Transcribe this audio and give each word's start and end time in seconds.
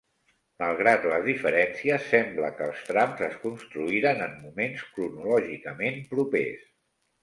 Malgrat 0.61 1.03
les 1.11 1.21
diferències, 1.27 2.09
sembla 2.15 2.51
que 2.57 2.67
els 2.71 2.83
trams 2.89 3.23
es 3.29 3.39
construïren 3.47 4.27
en 4.31 4.37
moments 4.43 4.91
cronològicament 4.99 6.07
propers. 6.19 6.71